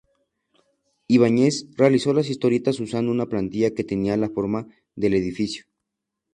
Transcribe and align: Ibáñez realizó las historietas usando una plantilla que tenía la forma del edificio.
Ibáñez 1.07 1.67
realizó 1.77 2.11
las 2.11 2.27
historietas 2.27 2.79
usando 2.79 3.11
una 3.11 3.27
plantilla 3.27 3.75
que 3.75 3.83
tenía 3.83 4.17
la 4.17 4.29
forma 4.29 4.65
del 4.95 5.13
edificio. 5.13 5.65